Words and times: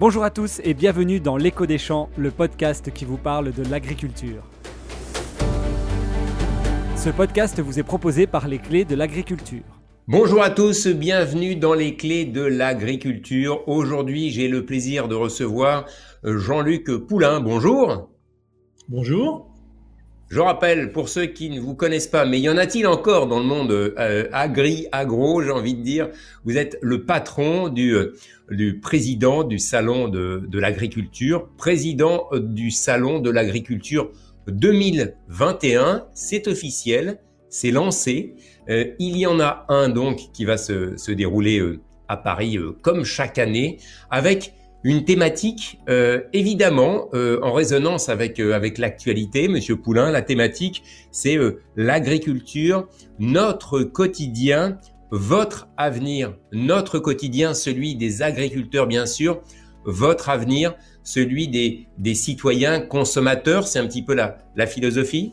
Bonjour 0.00 0.24
à 0.24 0.30
tous 0.30 0.62
et 0.64 0.72
bienvenue 0.72 1.20
dans 1.20 1.36
L'écho 1.36 1.66
des 1.66 1.76
champs, 1.76 2.08
le 2.16 2.30
podcast 2.30 2.90
qui 2.90 3.04
vous 3.04 3.18
parle 3.18 3.52
de 3.52 3.62
l'agriculture. 3.68 4.42
Ce 6.96 7.10
podcast 7.10 7.60
vous 7.60 7.78
est 7.78 7.82
proposé 7.82 8.26
par 8.26 8.48
les 8.48 8.60
clés 8.60 8.86
de 8.86 8.94
l'agriculture. 8.94 9.60
Bonjour 10.08 10.42
à 10.42 10.48
tous, 10.48 10.86
bienvenue 10.86 11.54
dans 11.54 11.74
les 11.74 11.96
clés 11.96 12.24
de 12.24 12.40
l'agriculture. 12.40 13.68
Aujourd'hui, 13.68 14.30
j'ai 14.30 14.48
le 14.48 14.64
plaisir 14.64 15.06
de 15.06 15.14
recevoir 15.14 15.84
euh, 16.24 16.38
Jean-Luc 16.38 16.90
Poulain. 17.06 17.40
Bonjour. 17.40 18.08
Bonjour. 18.88 19.49
Je 20.30 20.38
rappelle, 20.38 20.92
pour 20.92 21.08
ceux 21.08 21.26
qui 21.26 21.50
ne 21.50 21.58
vous 21.58 21.74
connaissent 21.74 22.06
pas, 22.06 22.24
mais 22.24 22.38
y 22.38 22.48
en 22.48 22.56
a-t-il 22.56 22.86
encore 22.86 23.26
dans 23.26 23.40
le 23.40 23.46
monde 23.46 23.72
euh, 23.72 24.28
agri, 24.32 24.86
agro, 24.92 25.42
j'ai 25.42 25.50
envie 25.50 25.74
de 25.74 25.82
dire, 25.82 26.08
vous 26.44 26.56
êtes 26.56 26.78
le 26.82 27.04
patron 27.04 27.68
du, 27.68 27.96
euh, 27.96 28.14
du 28.48 28.78
président 28.78 29.42
du 29.42 29.58
salon 29.58 30.06
de, 30.06 30.48
l'agriculture, 30.52 31.48
président 31.56 32.28
euh, 32.30 32.38
du 32.38 32.70
salon 32.70 33.18
de 33.18 33.28
l'agriculture 33.28 34.12
2021, 34.46 36.06
c'est 36.14 36.46
officiel, 36.46 37.18
c'est 37.48 37.72
lancé. 37.72 38.36
il 38.68 39.16
y 39.16 39.26
en 39.26 39.40
a 39.40 39.66
un 39.68 39.88
donc 39.88 40.30
qui 40.32 40.44
va 40.44 40.56
se, 40.56 40.96
se 40.96 41.10
dérouler 41.10 41.60
à 42.06 42.16
Paris 42.16 42.56
comme 42.82 43.04
chaque 43.04 43.38
année, 43.38 43.78
avec 44.10 44.54
une 44.82 45.04
thématique 45.04 45.78
euh, 45.88 46.22
évidemment 46.32 47.08
euh, 47.14 47.38
en 47.42 47.52
résonance 47.52 48.08
avec 48.08 48.40
euh, 48.40 48.54
avec 48.54 48.78
l'actualité, 48.78 49.48
Monsieur 49.48 49.76
Poulain. 49.76 50.10
La 50.10 50.22
thématique, 50.22 50.82
c'est 51.10 51.38
l'agriculture, 51.76 52.88
notre 53.18 53.82
quotidien, 53.82 54.78
votre 55.10 55.68
avenir, 55.76 56.36
notre 56.52 56.98
quotidien, 56.98 57.52
celui 57.54 57.94
des 57.96 58.22
agriculteurs 58.22 58.86
bien 58.86 59.06
sûr, 59.06 59.42
votre 59.84 60.28
avenir, 60.28 60.74
celui 61.02 61.48
des 61.48 61.86
des 61.98 62.14
citoyens 62.14 62.80
consommateurs. 62.80 63.66
C'est 63.66 63.78
un 63.78 63.86
petit 63.86 64.02
peu 64.02 64.14
la 64.14 64.38
la 64.56 64.66
philosophie? 64.66 65.32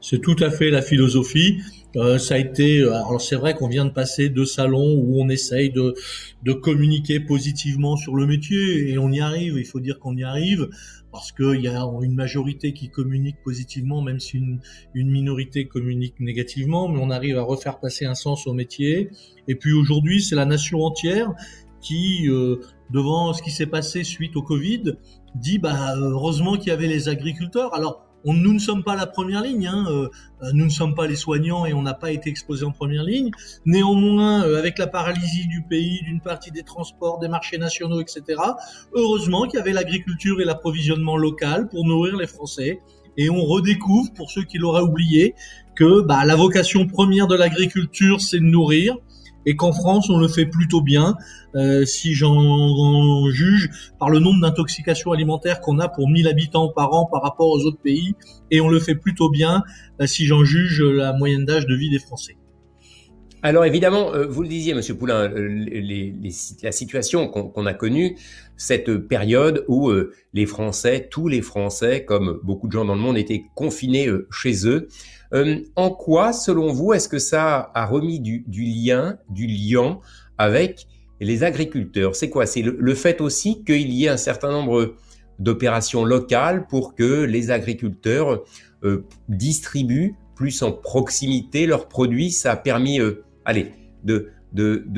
C'est 0.00 0.20
tout 0.20 0.36
à 0.40 0.50
fait 0.50 0.70
la 0.70 0.82
philosophie. 0.82 1.58
Euh, 1.96 2.18
ça 2.18 2.34
a 2.34 2.38
été, 2.38 2.80
euh, 2.80 2.92
alors 2.92 3.20
c'est 3.20 3.36
vrai 3.36 3.54
qu'on 3.54 3.68
vient 3.68 3.86
de 3.86 3.90
passer 3.90 4.28
deux 4.28 4.44
salons 4.44 4.94
où 4.94 5.22
on 5.22 5.28
essaye 5.30 5.70
de, 5.70 5.94
de 6.42 6.52
communiquer 6.52 7.18
positivement 7.18 7.96
sur 7.96 8.14
le 8.14 8.26
métier 8.26 8.90
et 8.90 8.98
on 8.98 9.10
y 9.10 9.20
arrive. 9.20 9.54
Il 9.56 9.64
faut 9.64 9.80
dire 9.80 9.98
qu'on 9.98 10.16
y 10.16 10.22
arrive 10.22 10.68
parce 11.12 11.32
qu'il 11.32 11.60
y 11.60 11.68
a 11.68 11.82
une 12.02 12.14
majorité 12.14 12.74
qui 12.74 12.90
communique 12.90 13.36
positivement, 13.42 14.02
même 14.02 14.20
si 14.20 14.36
une, 14.36 14.60
une, 14.92 15.10
minorité 15.10 15.66
communique 15.66 16.20
négativement, 16.20 16.88
mais 16.88 17.00
on 17.00 17.10
arrive 17.10 17.38
à 17.38 17.42
refaire 17.42 17.80
passer 17.80 18.04
un 18.04 18.14
sens 18.14 18.46
au 18.46 18.52
métier. 18.52 19.08
Et 19.48 19.54
puis 19.54 19.72
aujourd'hui, 19.72 20.22
c'est 20.22 20.36
la 20.36 20.44
nation 20.44 20.82
entière 20.82 21.32
qui, 21.80 22.28
euh, 22.28 22.56
devant 22.90 23.32
ce 23.32 23.42
qui 23.42 23.50
s'est 23.50 23.66
passé 23.66 24.04
suite 24.04 24.36
au 24.36 24.42
Covid, 24.42 24.96
dit 25.34 25.58
bah 25.58 25.94
heureusement 25.96 26.56
qu'il 26.56 26.68
y 26.68 26.72
avait 26.72 26.86
les 26.88 27.08
agriculteurs. 27.08 27.74
Alors 27.74 28.07
nous 28.24 28.52
ne 28.52 28.58
sommes 28.58 28.82
pas 28.82 28.96
la 28.96 29.06
première 29.06 29.42
ligne, 29.42 29.66
hein, 29.66 29.86
euh, 29.88 30.08
nous 30.52 30.64
ne 30.64 30.70
sommes 30.70 30.94
pas 30.94 31.06
les 31.06 31.16
soignants 31.16 31.66
et 31.66 31.72
on 31.72 31.82
n'a 31.82 31.94
pas 31.94 32.10
été 32.10 32.28
exposés 32.30 32.64
en 32.64 32.72
première 32.72 33.04
ligne. 33.04 33.30
Néanmoins, 33.64 34.44
euh, 34.44 34.58
avec 34.58 34.78
la 34.78 34.86
paralysie 34.86 35.46
du 35.46 35.62
pays, 35.62 36.00
d'une 36.02 36.20
partie 36.20 36.50
des 36.50 36.62
transports, 36.62 37.18
des 37.18 37.28
marchés 37.28 37.58
nationaux, 37.58 38.00
etc., 38.00 38.40
heureusement 38.92 39.46
qu'il 39.46 39.58
y 39.58 39.62
avait 39.62 39.72
l'agriculture 39.72 40.40
et 40.40 40.44
l'approvisionnement 40.44 41.16
local 41.16 41.68
pour 41.68 41.86
nourrir 41.86 42.16
les 42.16 42.26
Français. 42.26 42.80
Et 43.16 43.30
on 43.30 43.44
redécouvre, 43.44 44.12
pour 44.14 44.30
ceux 44.30 44.44
qui 44.44 44.58
l'auraient 44.58 44.82
oublié, 44.82 45.34
que 45.74 46.02
bah, 46.02 46.24
la 46.24 46.36
vocation 46.36 46.86
première 46.86 47.26
de 47.26 47.34
l'agriculture, 47.34 48.20
c'est 48.20 48.38
de 48.38 48.44
nourrir 48.44 48.96
et 49.48 49.56
qu'en 49.56 49.72
France 49.72 50.10
on 50.10 50.18
le 50.18 50.28
fait 50.28 50.44
plutôt 50.44 50.82
bien 50.82 51.16
euh, 51.56 51.84
si 51.86 52.14
j'en 52.14 53.28
juge 53.30 53.70
par 53.98 54.10
le 54.10 54.20
nombre 54.20 54.42
d'intoxications 54.42 55.10
alimentaires 55.10 55.60
qu'on 55.60 55.78
a 55.78 55.88
pour 55.88 56.08
1000 56.08 56.28
habitants 56.28 56.68
par 56.68 56.92
an 56.92 57.06
par 57.10 57.22
rapport 57.22 57.48
aux 57.48 57.64
autres 57.64 57.80
pays 57.80 58.14
et 58.50 58.60
on 58.60 58.68
le 58.68 58.78
fait 58.78 58.94
plutôt 58.94 59.30
bien 59.30 59.62
euh, 60.00 60.06
si 60.06 60.26
j'en 60.26 60.44
juge 60.44 60.82
la 60.82 61.14
moyenne 61.14 61.46
d'âge 61.46 61.66
de 61.66 61.74
vie 61.74 61.88
des 61.88 61.98
Français. 61.98 62.36
Alors 63.42 63.64
évidemment, 63.64 64.12
euh, 64.14 64.26
vous 64.26 64.42
le 64.42 64.48
disiez, 64.48 64.74
Monsieur 64.74 64.96
Poulain, 64.96 65.32
la 66.62 66.72
situation 66.72 67.28
qu'on 67.28 67.66
a 67.66 67.72
connue, 67.72 68.18
cette 68.56 68.96
période 69.06 69.64
où 69.68 69.92
les 70.34 70.44
Français, 70.44 71.08
tous 71.08 71.28
les 71.28 71.40
Français, 71.40 72.04
comme 72.04 72.40
beaucoup 72.42 72.66
de 72.66 72.72
gens 72.72 72.84
dans 72.84 72.96
le 72.96 73.00
monde, 73.00 73.16
étaient 73.16 73.44
confinés 73.54 74.08
chez 74.30 74.66
eux. 74.66 74.88
Euh, 75.34 75.60
en 75.76 75.90
quoi, 75.90 76.32
selon 76.32 76.72
vous, 76.72 76.92
est-ce 76.92 77.08
que 77.08 77.18
ça 77.18 77.70
a 77.74 77.86
remis 77.86 78.20
du, 78.20 78.44
lien, 78.48 79.18
du 79.28 79.46
lien 79.46 79.98
avec 80.38 80.86
les 81.20 81.44
agriculteurs? 81.44 82.16
C'est 82.16 82.30
quoi? 82.30 82.46
C'est 82.46 82.62
le, 82.62 82.94
fait 82.94 83.20
aussi 83.20 83.64
qu'il 83.64 83.92
y 83.92 84.06
ait 84.06 84.08
un 84.08 84.16
certain 84.16 84.50
nombre 84.50 84.94
d'opérations 85.38 86.04
locales 86.04 86.66
pour 86.66 86.94
que 86.94 87.22
les 87.22 87.50
agriculteurs 87.50 88.42
euh, 88.84 89.04
distribuent 89.28 90.14
plus 90.34 90.62
en 90.62 90.72
proximité 90.72 91.66
leurs 91.66 91.88
produits? 91.88 92.30
Ça 92.30 92.52
a 92.52 92.56
permis, 92.56 93.00
euh, 93.00 93.24
allez, 93.44 93.72
de, 94.04 94.30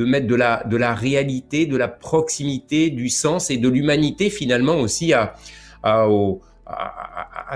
mettre 0.04 0.28
de 0.28 0.36
la, 0.36 0.94
réalité, 0.94 1.66
de 1.66 1.76
la 1.76 1.88
proximité, 1.88 2.90
du 2.90 3.08
sens 3.08 3.50
et 3.50 3.56
de 3.56 3.68
l'humanité 3.68 4.30
finalement 4.30 4.76
aussi 4.76 5.12
à, 5.12 5.34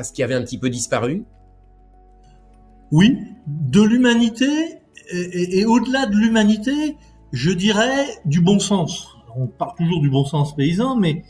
ce 0.03 0.13
qui 0.13 0.25
avait 0.25 0.35
un 0.35 0.43
petit 0.43 0.59
peu 0.59 0.71
disparu? 0.71 1.23
Oui, 2.95 3.19
de 3.49 3.83
l'humanité 3.83 4.47
et, 5.13 5.65
au-delà 5.65 6.07
de 6.07 6.15
l'humanité, 6.15 6.97
je 7.33 7.51
dirais 7.51 8.07
du 8.25 8.41
bon 8.41 8.61
sens. 8.61 9.09
On 9.37 9.49
parle 9.49 9.75
toujours 9.77 10.01
du 10.01 10.09
bon 10.09 10.25
sens 10.25 10.55
paysan, 10.55 10.95
mais 10.95 11.25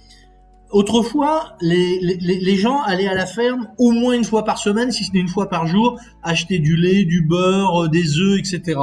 autrefois, 0.71 1.57
les, 1.63 2.57
gens 2.57 2.83
allaient 2.83 3.09
à 3.09 3.15
la 3.15 3.25
ferme 3.25 3.69
au 3.79 3.93
moins 3.93 4.13
une 4.13 4.25
fois 4.25 4.45
par 4.45 4.59
semaine, 4.59 4.93
si 4.93 5.05
ce 5.05 5.13
n'est 5.13 5.21
une 5.21 5.29
fois 5.29 5.49
par 5.49 5.67
jour, 5.67 5.99
acheter 6.23 6.59
du 6.59 6.77
lait, 6.77 7.07
du 7.07 7.23
beurre, 7.23 7.89
des 7.89 8.19
œufs, 8.19 8.39
etc. 8.39 8.79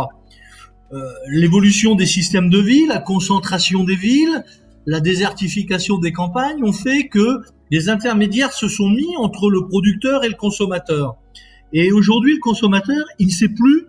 Euh, 0.92 1.04
l'évolution 1.28 1.94
des 1.94 2.08
systèmes 2.08 2.50
de 2.50 2.60
vie, 2.60 2.88
la 2.88 2.98
concentration 2.98 3.84
des 3.84 3.96
villes, 3.96 4.44
la 4.88 5.02
désertification 5.02 6.00
des 6.00 6.14
campagnes 6.14 6.64
ont 6.64 6.74
fait 6.74 7.10
que 7.10 7.42
des 7.70 7.90
intermédiaires 7.90 8.54
se 8.54 8.68
sont 8.68 8.90
mis 8.90 9.16
entre 9.18 9.52
le 9.52 9.68
producteur 9.68 10.24
et 10.24 10.30
le 10.30 10.36
consommateur. 10.36 11.18
Et 11.74 11.92
aujourd'hui, 11.92 12.34
le 12.34 12.40
consommateur, 12.40 13.06
il 13.20 13.28
ne 13.28 13.32
sait 13.32 13.50
plus 13.50 13.86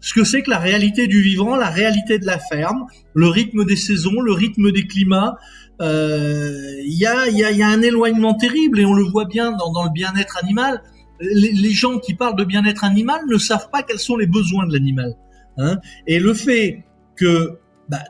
ce 0.00 0.14
que 0.14 0.24
c'est 0.24 0.42
que 0.42 0.50
la 0.50 0.58
réalité 0.58 1.06
du 1.06 1.20
vivant, 1.20 1.56
la 1.56 1.70
réalité 1.70 2.18
de 2.18 2.26
la 2.26 2.38
ferme, 2.38 2.86
le 3.14 3.28
rythme 3.28 3.64
des 3.64 3.76
saisons, 3.76 4.20
le 4.20 4.32
rythme 4.32 4.70
des 4.70 4.86
climats. 4.86 5.36
Euh, 5.80 6.80
il 6.84 6.94
y, 6.94 7.06
a, 7.06 7.28
y, 7.28 7.44
a, 7.44 7.50
y, 7.50 7.62
a, 7.62 7.68
un 7.68 7.82
éloignement 7.82 8.34
terrible 8.34 8.78
et 8.78 8.84
on 8.84 8.94
le 8.94 9.04
voit 9.04 9.26
bien 9.26 9.52
dans, 9.52 9.72
dans 9.72 9.84
le 9.84 9.90
bien-être 9.90 10.38
animal. 10.42 10.82
Les, 11.20 11.72
gens 11.72 11.98
qui 11.98 12.14
parlent 12.14 12.36
de 12.36 12.44
bien-être 12.44 12.84
animal 12.84 13.22
ne 13.26 13.38
savent 13.38 13.68
pas 13.70 13.82
quels 13.82 13.98
sont 13.98 14.16
les 14.16 14.26
besoins 14.26 14.66
de 14.66 14.72
l'animal. 14.72 15.14
Hein 15.58 15.78
et 16.06 16.20
le 16.20 16.34
fait 16.34 16.84
que 17.16 17.58
bah, 17.88 18.02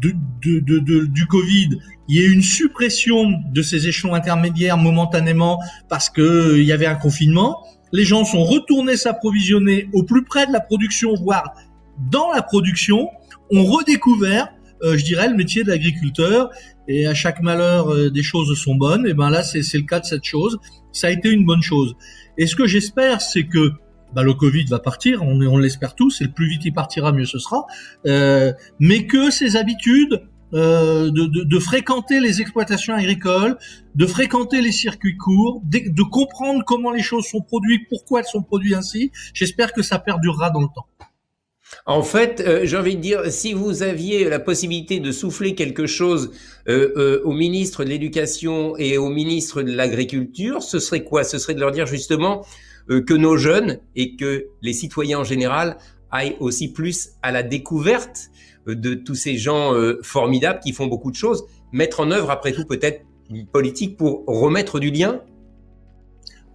de, 0.00 0.12
de, 0.42 0.60
de, 0.60 1.06
du 1.06 1.26
Covid, 1.26 1.78
il 2.08 2.16
y 2.16 2.20
ait 2.20 2.28
une 2.28 2.42
suppression 2.42 3.30
de 3.52 3.62
ces 3.62 3.86
échelons 3.86 4.14
intermédiaires 4.14 4.76
momentanément 4.76 5.60
parce 5.88 6.10
qu'il 6.10 6.64
y 6.64 6.72
avait 6.72 6.86
un 6.86 6.94
confinement, 6.94 7.62
les 7.92 8.04
gens 8.04 8.24
sont 8.24 8.44
retournés 8.44 8.96
s'approvisionner 8.96 9.88
au 9.92 10.02
plus 10.02 10.24
près 10.24 10.46
de 10.46 10.52
la 10.52 10.60
production, 10.60 11.14
voire 11.14 11.54
dans 12.10 12.30
la 12.32 12.42
production, 12.42 13.08
ont 13.50 13.64
redécouvert, 13.64 14.48
euh, 14.82 14.96
je 14.96 15.04
dirais, 15.04 15.28
le 15.28 15.36
métier 15.36 15.64
de 15.64 15.68
l'agriculteur. 15.68 16.50
Et 16.86 17.06
à 17.06 17.14
chaque 17.14 17.42
malheur, 17.42 17.92
euh, 17.92 18.10
des 18.10 18.22
choses 18.22 18.56
sont 18.58 18.74
bonnes. 18.74 19.06
Et 19.06 19.14
ben 19.14 19.30
là, 19.30 19.42
c'est 19.42 19.60
le 19.74 19.84
cas 19.84 20.00
de 20.00 20.04
cette 20.04 20.24
chose. 20.24 20.58
Ça 20.92 21.08
a 21.08 21.10
été 21.10 21.30
une 21.30 21.44
bonne 21.44 21.62
chose. 21.62 21.94
Et 22.36 22.46
ce 22.46 22.54
que 22.54 22.66
j'espère, 22.66 23.20
c'est 23.20 23.46
que 23.46 23.72
bah, 24.14 24.22
le 24.22 24.32
Covid 24.32 24.64
va 24.64 24.78
partir, 24.78 25.22
on, 25.22 25.40
on 25.40 25.58
l'espère 25.58 25.94
tous, 25.94 26.20
et 26.20 26.24
le 26.24 26.30
plus 26.30 26.48
vite 26.48 26.62
il 26.64 26.72
partira, 26.72 27.12
mieux 27.12 27.26
ce 27.26 27.38
sera. 27.38 27.66
Euh, 28.06 28.52
mais 28.78 29.06
que 29.06 29.30
ces 29.30 29.56
habitudes 29.56 30.22
euh, 30.54 31.10
de, 31.10 31.26
de, 31.26 31.44
de, 31.44 31.58
fréquenter 31.58 32.20
les 32.20 32.40
exploitations 32.40 32.94
agricoles, 32.94 33.56
de 33.94 34.06
fréquenter 34.06 34.60
les 34.62 34.72
circuits 34.72 35.16
courts, 35.16 35.60
de, 35.64 35.80
de, 35.90 36.02
comprendre 36.02 36.64
comment 36.66 36.90
les 36.90 37.02
choses 37.02 37.26
sont 37.26 37.42
produites, 37.42 37.82
pourquoi 37.88 38.20
elles 38.20 38.26
sont 38.26 38.42
produites 38.42 38.74
ainsi. 38.74 39.12
J'espère 39.34 39.72
que 39.72 39.82
ça 39.82 39.98
perdurera 39.98 40.50
dans 40.50 40.60
le 40.60 40.68
temps. 40.74 40.86
En 41.86 42.02
fait, 42.02 42.40
euh, 42.40 42.60
j'ai 42.64 42.76
envie 42.76 42.96
de 42.96 43.00
dire, 43.00 43.30
si 43.30 43.52
vous 43.52 43.82
aviez 43.82 44.28
la 44.28 44.38
possibilité 44.38 45.00
de 45.00 45.12
souffler 45.12 45.54
quelque 45.54 45.86
chose 45.86 46.32
euh, 46.68 46.92
euh 46.96 47.20
au 47.24 47.32
ministre 47.32 47.84
de 47.84 47.90
l'Éducation 47.90 48.76
et 48.76 48.98
au 48.98 49.08
ministre 49.08 49.62
de 49.62 49.72
l'Agriculture, 49.72 50.62
ce 50.62 50.78
serait 50.78 51.04
quoi? 51.04 51.24
Ce 51.24 51.38
serait 51.38 51.54
de 51.54 51.60
leur 51.60 51.72
dire 51.72 51.86
justement 51.86 52.44
euh, 52.90 53.02
que 53.02 53.14
nos 53.14 53.36
jeunes 53.36 53.80
et 53.96 54.16
que 54.16 54.46
les 54.62 54.72
citoyens 54.72 55.20
en 55.20 55.24
général 55.24 55.76
aillent 56.10 56.36
aussi 56.40 56.72
plus 56.72 57.10
à 57.22 57.32
la 57.32 57.42
découverte 57.42 58.30
de 58.74 58.94
tous 58.94 59.14
ces 59.14 59.36
gens 59.36 59.74
euh, 59.74 59.98
formidables 60.02 60.60
qui 60.60 60.72
font 60.72 60.86
beaucoup 60.86 61.10
de 61.10 61.16
choses, 61.16 61.44
mettre 61.72 62.00
en 62.00 62.10
œuvre 62.10 62.30
après 62.30 62.52
tout 62.52 62.64
peut-être 62.64 63.04
une 63.30 63.46
politique 63.46 63.96
pour 63.96 64.24
remettre 64.26 64.80
du 64.80 64.90
lien? 64.90 65.20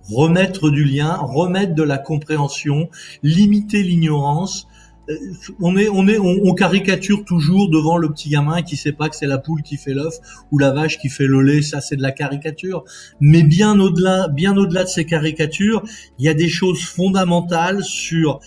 Remettre 0.10 0.70
du 0.70 0.84
lien, 0.84 1.16
remettre 1.22 1.76
de 1.76 1.84
la 1.84 1.98
compréhension, 1.98 2.90
limiter 3.22 3.84
l'ignorance. 3.84 4.68
euh, 5.10 5.16
on 5.62 5.78
est, 5.78 5.88
on 5.90 6.08
est, 6.08 6.18
on, 6.18 6.54
caricature 6.54 7.24
toujours 7.26 7.70
devant 7.70 7.98
le 7.98 8.10
petit 8.10 8.30
gamin 8.30 8.62
qui 8.64 8.76
sait 8.76 8.92
pas 8.92 9.10
que 9.10 9.16
c'est 9.16 9.28
la 9.28 9.38
poule 9.38 9.62
qui 9.62 9.78
fait 9.78 9.94
l'œuf 9.94 10.16
ou 10.52 10.60
la 10.60 10.72
vache 10.72 10.98
qui 11.00 11.10
fait 11.10 11.28
le 11.28 11.42
lait. 11.42 11.62
Ça, 11.62 11.80
c'est 11.80 11.96
de 11.96 12.02
la 12.02 12.12
caricature. 12.12 12.84
Mais 13.20 13.44
bien 13.44 13.80
au-delà, 13.80 14.28
bien 14.28 14.58
au-delà 14.58 14.84
de 14.84 14.90
ces 14.90 15.06
caricatures, 15.06 15.84
il 16.20 16.26
y 16.26 16.30
a 16.30 16.34
des 16.34 16.50
choses 16.50 16.84
fondamentales 16.84 17.84
sur 17.84 18.40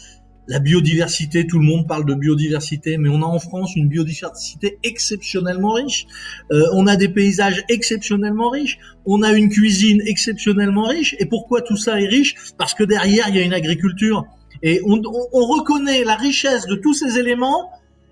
la 0.49 0.61
biodiversité, 0.61 1.47
tout 1.47 1.59
le 1.59 1.65
monde 1.65 1.89
parle 1.89 2.05
de 2.07 2.15
biodiversité, 2.15 2.99
mais 2.99 3.09
on 3.09 3.23
a 3.23 3.27
en 3.27 3.39
France 3.39 3.75
une 3.75 3.89
biodiversité 3.89 4.79
exceptionnellement 4.83 5.73
riche. 5.73 6.07
Euh, 6.53 6.63
on 6.73 6.87
a 6.87 6.97
des 6.97 7.09
paysages 7.09 7.65
exceptionnellement 7.69 8.51
riches. 8.51 8.79
On 9.05 9.23
a 9.23 9.33
une 9.33 9.49
cuisine 9.49 10.03
exceptionnellement 10.07 10.87
riche. 10.87 11.17
Et 11.19 11.27
pourquoi 11.27 11.63
tout 11.63 11.77
ça 11.77 12.01
est 12.01 12.07
riche? 12.07 12.37
Parce 12.59 12.75
que 12.75 12.85
derrière, 12.85 13.29
il 13.29 13.37
y 13.37 13.39
a 13.39 13.43
une 13.43 13.55
agriculture 13.55 14.25
et 14.63 14.81
on, 14.85 15.01
reconnaît 15.01 16.05
la 16.05 16.17
richesse 16.17 16.67
de 16.67 16.77
tous 16.77 16.95
ces 16.95 17.19
éléments 17.19 17.71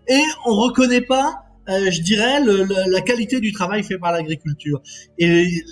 et 0.09 0.21
on 0.45 0.55
reconnaît 0.55 1.01
pas, 1.01 1.45
euh, 1.69 1.91
je 1.91 2.03
dirais, 2.03 2.41
la 2.89 3.01
qualité 3.01 3.41
du 3.41 3.53
travail 3.53 3.83
fait 3.83 3.99
par 3.99 4.13
l'agriculture. 4.13 4.83
Et 5.19 5.65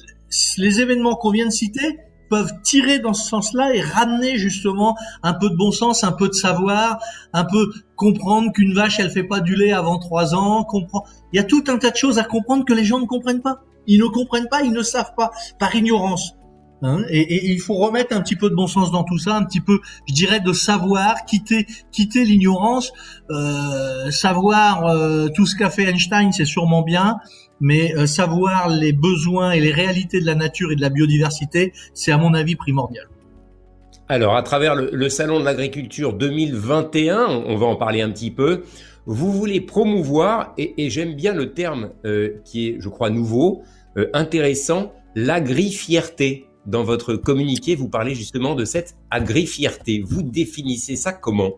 les 0.57 0.81
événements 0.81 1.17
qu'on 1.17 1.31
vient 1.31 1.47
de 1.47 1.53
citer 1.53 1.99
peuvent 2.33 2.63
tirer 2.63 2.99
dans 2.99 3.13
ce 3.13 3.29
sens-là 3.29 3.75
et 3.75 3.83
ramener 3.83 4.39
justement 4.39 4.97
un 5.23 5.35
peu 5.35 5.51
de 5.51 5.55
bon 5.55 5.71
sens, 5.71 6.03
un 6.03 6.13
peu 6.13 6.29
de 6.29 6.33
savoir, 6.33 6.99
un 7.35 7.45
peu 7.45 7.71
comprendre 7.95 8.53
qu'une 8.53 8.73
vache, 8.73 8.99
elle 9.01 9.11
fait 9.11 9.23
pas 9.23 9.41
du 9.41 9.55
lait 9.55 9.73
avant 9.73 9.99
trois 9.99 10.35
ans. 10.35 10.65
Comprend... 10.65 11.05
Il 11.35 11.37
y 11.37 11.41
a 11.41 11.45
tout 11.45 11.63
un 11.69 11.77
tas 11.77 11.91
de 11.91 11.97
choses 11.97 12.19
à 12.19 12.25
comprendre 12.25 12.65
que 12.65 12.73
les 12.73 12.87
gens 12.87 12.99
ne 13.01 13.05
comprennent 13.05 13.43
pas. 13.43 13.59
Ils 13.87 14.01
ne 14.01 14.07
comprennent 14.07 14.49
pas, 14.49 14.63
ils 14.63 14.73
ne 14.73 14.83
savent 14.83 15.13
pas, 15.15 15.31
par 15.59 15.75
ignorance. 15.75 16.33
Hein, 16.81 17.03
et, 17.11 17.53
il 17.53 17.61
faut 17.61 17.75
remettre 17.75 18.17
un 18.17 18.23
petit 18.23 18.35
peu 18.35 18.49
de 18.49 18.55
bon 18.55 18.67
sens 18.67 18.91
dans 18.91 19.05
tout 19.05 19.19
ça, 19.19 19.37
un 19.37 19.45
petit 19.45 19.61
peu, 19.61 19.81
je 20.09 20.15
dirais, 20.15 20.41
de 20.41 20.55
savoir, 20.55 21.27
quitter, 21.27 21.67
quitter 21.93 22.25
l'ignorance, 22.25 22.93
euh, 23.31 24.11
savoir 24.11 24.87
euh, 24.87 25.29
tout 25.29 25.45
ce 25.45 25.55
qu'a 25.55 25.69
fait 25.69 25.85
Einstein, 25.85 26.33
c'est 26.33 26.47
sûrement 26.47 26.81
bien, 26.81 27.19
mais 27.63 27.97
euh, 27.97 28.07
savoir 28.07 28.69
les 28.69 28.93
besoins 28.93 29.53
et 29.53 29.61
les 29.61 29.73
réalités 29.73 30.21
de 30.21 30.27
la 30.27 30.35
nature 30.35 30.71
et 30.73 30.77
de 30.77 30.83
la 30.83 30.91
biodiversité, 30.91 31.73
c'est 31.95 32.13
à 32.13 32.19
mon 32.19 32.35
avis 32.35 32.57
primordial. 32.57 33.07
Alors, 34.09 34.37
à 34.37 34.43
travers 34.43 34.75
le, 34.75 35.09
Salon 35.09 35.41
de 35.41 35.45
l'agriculture 35.47 36.13
2021, 36.13 37.45
on, 37.47 37.57
va 37.57 37.65
en 37.65 37.77
parler 37.77 38.03
un 38.03 38.11
petit 38.11 38.31
peu, 38.31 38.65
vous 39.07 39.33
voulez 39.33 39.63
promouvoir, 39.63 40.53
et, 40.59 40.91
j'aime 40.91 41.15
bien 41.15 41.33
le 41.33 41.55
terme 41.55 41.93
qui 42.45 42.69
est, 42.69 42.77
je 42.79 42.89
crois, 42.91 43.09
nouveau, 43.09 43.63
intéressant, 44.13 44.93
l'agri-fierté 45.15 46.47
dans 46.67 46.85
votre 46.85 47.15
communiqué, 47.15 47.75
vous 47.75 47.89
parlez 47.89 48.15
justement 48.15 48.55
de 48.55 48.65
cette 48.65 48.97
agri-fierté. 49.11 50.03
Vous 50.05 50.23
définissez 50.23 50.97
ça 50.97 51.13
comment? 51.13 51.55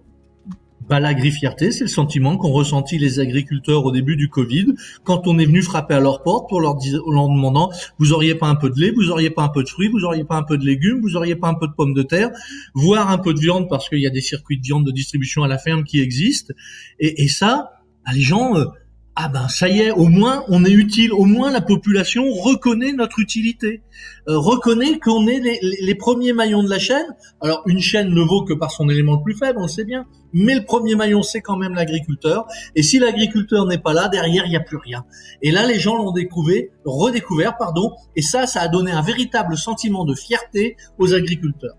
Bah, 0.88 1.00
l'agri-fierté, 1.00 1.70
c'est 1.70 1.84
le 1.84 1.88
sentiment 1.88 2.36
qu'ont 2.36 2.52
ressenti 2.52 2.98
les 2.98 3.20
agriculteurs 3.20 3.84
au 3.84 3.92
début 3.92 4.16
du 4.16 4.28
Covid, 4.28 4.66
quand 5.02 5.26
on 5.26 5.38
est 5.38 5.46
venu 5.46 5.62
frapper 5.62 5.94
à 5.94 6.00
leur 6.00 6.22
porte 6.22 6.48
pour 6.48 6.60
leur, 6.60 6.74
leur 6.74 7.28
demandant, 7.28 7.70
vous 7.98 8.12
auriez 8.12 8.34
pas 8.34 8.48
un 8.48 8.54
peu 8.54 8.70
de 8.70 8.78
lait, 8.78 8.90
vous 8.90 9.10
auriez 9.10 9.30
pas 9.30 9.42
un 9.42 9.48
peu 9.48 9.62
de 9.62 9.68
fruits, 9.68 9.88
vous 9.88 10.04
auriez 10.04 10.24
pas 10.24 10.36
un 10.36 10.42
peu 10.42 10.58
de 10.58 10.64
légumes, 10.64 11.00
vous 11.00 11.16
auriez 11.16 11.36
pas 11.36 11.48
un 11.48 11.54
peu 11.54 11.66
de 11.66 11.72
pommes 11.72 11.94
de 11.94 12.02
terre, 12.02 12.30
voire 12.74 13.10
un 13.10 13.18
peu 13.18 13.32
de 13.34 13.40
viande 13.40 13.68
parce 13.68 13.88
qu'il 13.88 14.00
y 14.00 14.06
a 14.06 14.10
des 14.10 14.20
circuits 14.20 14.58
de 14.58 14.62
viande 14.62 14.84
de 14.84 14.92
distribution 14.92 15.42
à 15.42 15.48
la 15.48 15.58
ferme 15.58 15.84
qui 15.84 16.00
existent. 16.00 16.52
Et, 16.98 17.24
et 17.24 17.28
ça, 17.28 17.70
bah, 18.04 18.12
les 18.12 18.20
gens, 18.20 18.56
euh, 18.56 18.66
ah 19.16 19.28
ben 19.28 19.46
ça 19.46 19.68
y 19.68 19.80
est, 19.80 19.92
au 19.92 20.06
moins 20.06 20.44
on 20.48 20.64
est 20.64 20.72
utile, 20.72 21.12
au 21.12 21.24
moins 21.24 21.52
la 21.52 21.60
population 21.60 22.24
reconnaît 22.32 22.92
notre 22.92 23.20
utilité, 23.20 23.82
euh, 24.28 24.36
reconnaît 24.38 24.98
qu'on 24.98 25.28
est 25.28 25.40
les, 25.40 25.94
premiers 25.94 26.32
maillons 26.32 26.64
de 26.64 26.68
la 26.68 26.80
chaîne. 26.80 27.06
Alors 27.40 27.62
une 27.66 27.78
chaîne 27.78 28.08
ne 28.08 28.22
vaut 28.22 28.42
que 28.44 28.54
par 28.54 28.72
son 28.72 28.88
élément 28.88 29.14
le 29.14 29.22
plus 29.22 29.36
faible, 29.36 29.58
on 29.60 29.62
le 29.62 29.68
sait 29.68 29.84
bien, 29.84 30.04
mais 30.32 30.56
le 30.56 30.64
premier 30.64 30.96
maillon 30.96 31.22
c'est 31.22 31.40
quand 31.40 31.56
même 31.56 31.74
l'agriculteur. 31.74 32.46
Et 32.74 32.82
si 32.82 32.98
l'agriculteur 32.98 33.66
n'est 33.66 33.78
pas 33.78 33.92
là, 33.92 34.08
derrière 34.08 34.46
il 34.46 34.50
n'y 34.50 34.56
a 34.56 34.60
plus 34.60 34.78
rien. 34.78 35.04
Et 35.42 35.52
là 35.52 35.64
les 35.64 35.78
gens 35.78 35.96
l'ont 35.96 36.12
découvert, 36.12 36.64
redécouvert, 36.84 37.56
pardon, 37.56 37.92
et 38.16 38.22
ça, 38.22 38.48
ça 38.48 38.62
a 38.62 38.68
donné 38.68 38.90
un 38.90 39.02
véritable 39.02 39.56
sentiment 39.56 40.04
de 40.04 40.14
fierté 40.14 40.76
aux 40.98 41.14
agriculteurs. 41.14 41.76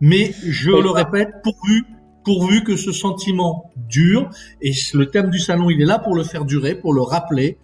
Mais 0.00 0.32
je 0.44 0.70
le 0.70 0.90
répète, 0.90 1.30
pourvu 1.42 1.84
pourvu 2.24 2.64
que 2.64 2.76
ce 2.76 2.92
sentiment 2.92 3.70
dure, 3.88 4.30
et 4.60 4.72
le 4.94 5.06
thème 5.06 5.30
du 5.30 5.38
salon, 5.38 5.70
il 5.70 5.80
est 5.80 5.86
là 5.86 5.98
pour 5.98 6.14
le 6.14 6.24
faire 6.24 6.44
durer, 6.44 6.74
pour 6.74 6.92
le 6.92 7.02
rappeler. 7.02 7.58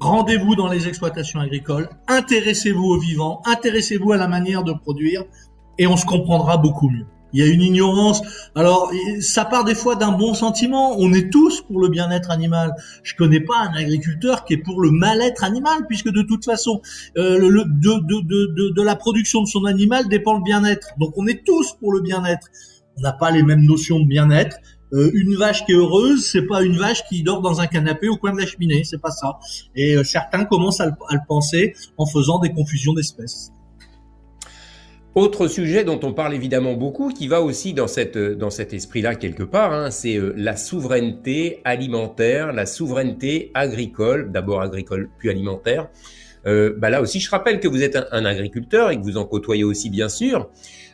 Rendez-vous 0.00 0.54
dans 0.54 0.68
les 0.68 0.86
exploitations 0.86 1.40
agricoles, 1.40 1.88
intéressez-vous 2.08 2.84
aux 2.84 2.98
vivants, 2.98 3.42
intéressez-vous 3.46 4.12
à 4.12 4.16
la 4.16 4.28
manière 4.28 4.62
de 4.62 4.72
produire, 4.72 5.24
et 5.78 5.86
on 5.86 5.96
se 5.96 6.04
comprendra 6.04 6.56
beaucoup 6.56 6.90
mieux. 6.90 7.06
Il 7.34 7.40
y 7.40 7.42
a 7.42 7.52
une 7.52 7.62
ignorance. 7.62 8.22
Alors, 8.54 8.92
ça 9.20 9.44
part 9.44 9.64
des 9.64 9.74
fois 9.74 9.96
d'un 9.96 10.12
bon 10.12 10.34
sentiment. 10.34 10.94
On 10.98 11.12
est 11.12 11.30
tous 11.30 11.62
pour 11.62 11.80
le 11.80 11.88
bien-être 11.88 12.30
animal. 12.30 12.72
Je 13.02 13.16
connais 13.16 13.40
pas 13.40 13.56
un 13.58 13.74
agriculteur 13.74 14.44
qui 14.44 14.54
est 14.54 14.58
pour 14.58 14.80
le 14.80 14.92
mal-être 14.92 15.42
animal, 15.42 15.84
puisque 15.88 16.10
de 16.10 16.22
toute 16.22 16.44
façon, 16.44 16.80
euh, 17.18 17.36
le, 17.38 17.64
de, 17.66 18.70
de, 18.70 18.82
la 18.82 18.94
production 18.94 19.42
de 19.42 19.48
son 19.48 19.64
animal 19.64 20.08
dépend 20.08 20.34
le 20.34 20.44
bien-être. 20.44 20.90
Donc, 20.98 21.14
on 21.16 21.26
est 21.26 21.44
tous 21.44 21.72
pour 21.80 21.92
le 21.92 22.00
bien-être 22.00 22.46
on 22.96 23.02
n'a 23.02 23.12
pas 23.12 23.30
les 23.30 23.42
mêmes 23.42 23.64
notions 23.64 24.00
de 24.00 24.06
bien-être. 24.06 24.56
Euh, 24.92 25.10
une 25.14 25.34
vache 25.34 25.64
qui 25.64 25.72
est 25.72 25.76
heureuse, 25.76 26.24
c'est 26.24 26.46
pas 26.46 26.62
une 26.62 26.76
vache 26.76 27.04
qui 27.08 27.22
dort 27.22 27.40
dans 27.40 27.60
un 27.60 27.66
canapé 27.66 28.08
au 28.08 28.16
coin 28.16 28.32
de 28.32 28.38
la 28.38 28.46
cheminée, 28.46 28.84
c'est 28.84 29.00
pas 29.00 29.10
ça. 29.10 29.38
Et 29.74 29.96
euh, 29.96 30.04
certains 30.04 30.44
commencent 30.44 30.80
à 30.80 30.86
le, 30.86 30.92
penser 31.26 31.74
en 31.96 32.06
faisant 32.06 32.38
des 32.38 32.52
confusions 32.52 32.92
d'espèces. 32.92 33.50
Autre 35.16 35.46
sujet 35.46 35.84
dont 35.84 36.00
on 36.02 36.12
parle 36.12 36.34
évidemment 36.34 36.74
beaucoup, 36.74 37.08
qui 37.08 37.28
va 37.28 37.40
aussi 37.40 37.72
dans, 37.72 37.86
dans 38.36 38.50
cet 38.50 38.72
esprit-là 38.72 39.14
quelque 39.14 39.44
part, 39.44 39.72
hein, 39.72 39.90
c'est 39.90 40.16
euh, 40.16 40.32
la 40.36 40.56
souveraineté 40.56 41.60
alimentaire, 41.64 42.52
la 42.52 42.66
souveraineté 42.66 43.50
agricole, 43.54 44.30
d'abord 44.30 44.60
agricole 44.60 45.10
puis 45.18 45.30
alimentaire. 45.30 45.88
Bah 46.44 46.90
là 46.90 47.00
aussi, 47.00 47.20
je 47.20 47.30
rappelle 47.30 47.60
que 47.60 47.68
vous 47.68 47.82
êtes 47.82 47.98
un 48.12 48.24
agriculteur 48.24 48.90
et 48.90 48.98
que 48.98 49.02
vous 49.02 49.16
en 49.16 49.24
côtoyez 49.24 49.64
aussi 49.64 49.90
bien 49.90 50.08
sûr. 50.08 50.50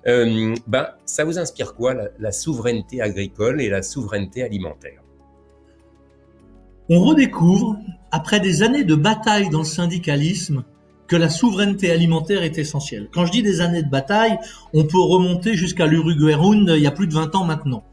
Euh, 0.06 0.55
ben, 0.67 0.88
ça 1.05 1.25
vous 1.25 1.38
inspire 1.38 1.75
quoi, 1.75 1.94
la, 2.19 2.32
souveraineté 2.32 3.00
agricole 3.00 3.61
et 3.61 3.69
la 3.69 3.82
souveraineté 3.82 4.43
alimentaire? 4.43 5.02
On 6.88 7.00
redécouvre, 7.00 7.76
après 8.11 8.41
des 8.41 8.62
années 8.62 8.85
de 8.85 8.94
bataille 8.94 9.50
dans 9.50 9.61
le 9.61 9.64
syndicalisme, 9.64 10.64
que 11.06 11.17
la 11.17 11.29
souveraineté 11.29 11.91
alimentaire 11.91 12.43
est 12.43 12.58
essentielle. 12.58 13.08
Quand 13.12 13.26
je 13.26 13.32
dis 13.32 13.43
des 13.43 13.61
années 13.61 13.82
de 13.82 13.91
bataille, 13.91 14.38
on 14.73 14.85
peut 14.85 15.00
remonter 15.00 15.55
jusqu'à 15.55 15.87
l'Uruguay 15.87 16.35
Round 16.35 16.73
il 16.76 16.82
y 16.82 16.87
a 16.87 16.93
plus 16.93 17.06
de 17.06 17.14
20 17.14 17.35
ans 17.35 17.44
maintenant. 17.44 17.85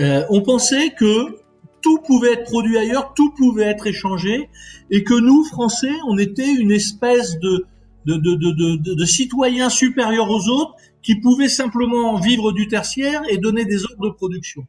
Euh, 0.00 0.24
on 0.30 0.42
pensait 0.42 0.90
que 0.90 1.43
tout 1.84 1.98
pouvait 1.98 2.32
être 2.32 2.44
produit 2.44 2.78
ailleurs, 2.78 3.12
tout 3.12 3.30
pouvait 3.32 3.64
être 3.64 3.86
échangé, 3.86 4.48
et 4.90 5.04
que 5.04 5.12
nous, 5.12 5.44
Français, 5.44 5.92
on 6.08 6.16
était 6.16 6.50
une 6.50 6.72
espèce 6.72 7.38
de, 7.40 7.66
de, 8.06 8.16
de, 8.16 8.34
de, 8.36 8.94
de 8.94 9.04
citoyens 9.04 9.68
supérieurs 9.68 10.30
aux 10.30 10.48
autres 10.48 10.74
qui 11.02 11.20
pouvaient 11.20 11.50
simplement 11.50 12.18
vivre 12.18 12.52
du 12.52 12.68
tertiaire 12.68 13.20
et 13.28 13.36
donner 13.36 13.66
des 13.66 13.84
ordres 13.84 14.08
de 14.08 14.14
production. 14.14 14.66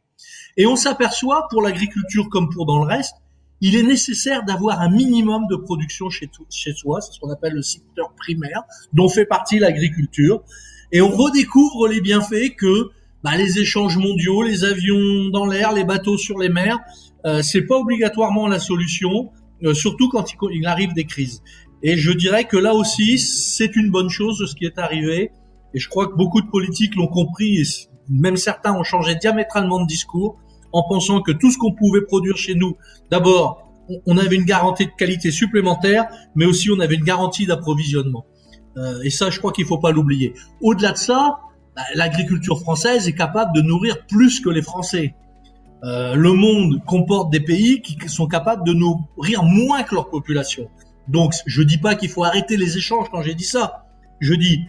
Et 0.58 0.66
on 0.66 0.76
s'aperçoit, 0.76 1.48
pour 1.50 1.62
l'agriculture 1.62 2.28
comme 2.28 2.50
pour 2.50 2.66
dans 2.66 2.84
le 2.84 2.86
reste, 2.86 3.14
il 3.62 3.76
est 3.76 3.82
nécessaire 3.82 4.44
d'avoir 4.44 4.82
un 4.82 4.90
minimum 4.90 5.46
de 5.48 5.56
production 5.56 6.10
chez, 6.10 6.28
chez 6.50 6.74
soi, 6.74 7.00
c'est 7.00 7.12
ce 7.14 7.20
qu'on 7.20 7.30
appelle 7.30 7.54
le 7.54 7.62
secteur 7.62 8.12
primaire, 8.14 8.62
dont 8.92 9.08
fait 9.08 9.24
partie 9.24 9.58
l'agriculture. 9.58 10.42
Et 10.92 11.00
on 11.00 11.08
redécouvre 11.08 11.88
les 11.88 12.02
bienfaits 12.02 12.54
que 12.58 12.90
bah, 13.26 13.36
les 13.36 13.58
échanges 13.58 13.96
mondiaux, 13.96 14.44
les 14.44 14.62
avions 14.62 15.30
dans 15.32 15.46
l'air, 15.46 15.72
les 15.72 15.82
bateaux 15.82 16.16
sur 16.16 16.38
les 16.38 16.48
mers, 16.48 16.78
euh, 17.24 17.42
c'est 17.42 17.62
pas 17.62 17.76
obligatoirement 17.76 18.46
la 18.46 18.60
solution, 18.60 19.32
euh, 19.64 19.74
surtout 19.74 20.08
quand 20.08 20.32
il, 20.32 20.36
il, 20.52 20.64
arrive 20.64 20.94
des 20.94 21.06
crises. 21.06 21.42
Et 21.82 21.96
je 21.96 22.12
dirais 22.12 22.44
que 22.44 22.56
là 22.56 22.72
aussi, 22.72 23.18
c'est 23.18 23.74
une 23.74 23.90
bonne 23.90 24.10
chose 24.10 24.48
ce 24.48 24.54
qui 24.54 24.64
est 24.64 24.78
arrivé. 24.78 25.32
Et 25.74 25.80
je 25.80 25.88
crois 25.88 26.06
que 26.06 26.14
beaucoup 26.14 26.40
de 26.40 26.46
politiques 26.46 26.94
l'ont 26.94 27.08
compris, 27.08 27.62
et 27.62 27.64
même 28.08 28.36
certains 28.36 28.72
ont 28.76 28.84
changé 28.84 29.16
diamétralement 29.16 29.80
de 29.80 29.88
discours 29.88 30.38
en 30.72 30.84
pensant 30.88 31.20
que 31.20 31.32
tout 31.32 31.50
ce 31.50 31.58
qu'on 31.58 31.74
pouvait 31.74 32.02
produire 32.02 32.36
chez 32.36 32.54
nous, 32.54 32.76
d'abord, 33.10 33.72
on 34.06 34.18
avait 34.18 34.36
une 34.36 34.44
garantie 34.44 34.86
de 34.86 34.92
qualité 34.96 35.32
supplémentaire, 35.32 36.06
mais 36.36 36.44
aussi 36.44 36.70
on 36.70 36.78
avait 36.78 36.94
une 36.94 37.04
garantie 37.04 37.44
d'approvisionnement. 37.44 38.24
Euh, 38.76 39.00
et 39.02 39.10
ça, 39.10 39.30
je 39.30 39.40
crois 39.40 39.50
qu'il 39.50 39.64
faut 39.64 39.78
pas 39.78 39.90
l'oublier. 39.90 40.32
Au-delà 40.60 40.92
de 40.92 40.98
ça, 40.98 41.40
l'agriculture 41.94 42.60
française 42.60 43.08
est 43.08 43.14
capable 43.14 43.54
de 43.54 43.62
nourrir 43.62 44.06
plus 44.06 44.40
que 44.40 44.48
les 44.48 44.62
Français. 44.62 45.14
Euh, 45.84 46.14
le 46.14 46.32
monde 46.32 46.82
comporte 46.86 47.30
des 47.30 47.40
pays 47.40 47.82
qui 47.82 47.96
sont 48.08 48.26
capables 48.26 48.66
de 48.66 48.72
nourrir 48.72 49.42
moins 49.42 49.82
que 49.82 49.94
leur 49.94 50.08
population. 50.08 50.68
Donc, 51.08 51.34
je 51.46 51.62
dis 51.62 51.78
pas 51.78 51.94
qu'il 51.94 52.08
faut 52.08 52.24
arrêter 52.24 52.56
les 52.56 52.76
échanges 52.76 53.08
quand 53.10 53.22
j'ai 53.22 53.34
dit 53.34 53.44
ça. 53.44 53.86
Je 54.20 54.34
dis, 54.34 54.64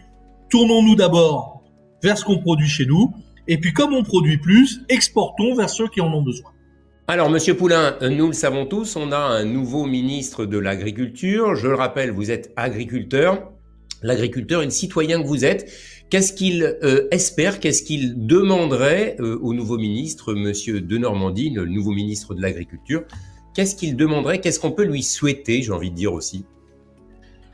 tournons-nous 0.50 0.94
d'abord 0.94 1.62
vers 2.02 2.16
ce 2.16 2.24
qu'on 2.24 2.38
produit 2.38 2.68
chez 2.68 2.86
nous, 2.86 3.12
et 3.48 3.58
puis 3.58 3.72
comme 3.72 3.94
on 3.94 4.04
produit 4.04 4.38
plus, 4.38 4.82
exportons 4.88 5.54
vers 5.56 5.70
ceux 5.70 5.88
qui 5.88 6.00
en 6.00 6.12
ont 6.12 6.22
besoin. 6.22 6.52
Alors, 7.08 7.30
Monsieur 7.30 7.56
Poulain, 7.56 7.96
nous 8.02 8.26
le 8.26 8.34
savons 8.34 8.66
tous, 8.66 8.94
on 8.94 9.12
a 9.12 9.16
un 9.16 9.44
nouveau 9.44 9.86
ministre 9.86 10.44
de 10.44 10.58
l'Agriculture. 10.58 11.54
Je 11.54 11.66
le 11.66 11.74
rappelle, 11.74 12.10
vous 12.10 12.30
êtes 12.30 12.52
agriculteur. 12.54 13.50
L'agriculteur, 14.02 14.60
une 14.60 14.70
citoyen 14.70 15.22
que 15.22 15.26
vous 15.26 15.44
êtes, 15.44 15.72
Qu'est-ce 16.10 16.32
qu'il 16.32 16.62
euh, 16.62 17.06
espère, 17.10 17.60
qu'est-ce 17.60 17.82
qu'il 17.82 18.26
demanderait 18.26 19.16
euh, 19.20 19.38
au 19.42 19.52
nouveau 19.52 19.76
ministre, 19.76 20.32
Monsieur 20.32 20.80
de 20.80 20.96
Normandie, 20.96 21.50
le 21.50 21.66
nouveau 21.66 21.90
ministre 21.90 22.34
de 22.34 22.40
l'Agriculture? 22.40 23.02
Qu'est-ce 23.54 23.76
qu'il 23.76 23.94
demanderait 23.94 24.40
Qu'est-ce 24.40 24.58
qu'on 24.58 24.72
peut 24.72 24.86
lui 24.86 25.02
souhaiter, 25.02 25.60
j'ai 25.60 25.70
envie 25.70 25.90
de 25.90 25.94
dire 25.94 26.14
aussi? 26.14 26.46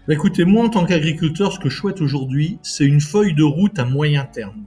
Bah, 0.06 0.14
Écoutez, 0.14 0.44
moi 0.44 0.66
en 0.66 0.68
tant 0.68 0.84
qu'agriculteur, 0.84 1.52
ce 1.52 1.58
que 1.58 1.68
je 1.68 1.76
souhaite 1.76 2.00
aujourd'hui, 2.00 2.58
c'est 2.62 2.84
une 2.84 3.00
feuille 3.00 3.34
de 3.34 3.42
route 3.42 3.76
à 3.80 3.84
moyen 3.84 4.24
terme. 4.24 4.64